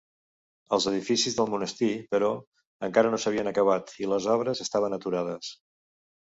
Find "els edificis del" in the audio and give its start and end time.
0.77-1.51